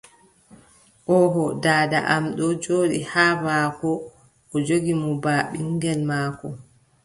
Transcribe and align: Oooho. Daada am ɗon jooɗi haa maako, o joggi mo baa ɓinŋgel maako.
Oooho. 1.15 1.43
Daada 1.63 1.99
am 2.13 2.23
ɗon 2.37 2.53
jooɗi 2.63 2.99
haa 3.11 3.33
maako, 3.43 3.89
o 4.53 4.55
joggi 4.67 4.93
mo 5.01 5.09
baa 5.23 5.41
ɓinŋgel 5.51 5.99
maako. 6.09 6.47